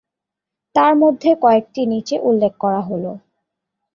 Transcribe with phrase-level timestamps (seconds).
[0.75, 3.11] তার মধ্যে কয়েকটি নিচে উল্লেখ করা হলো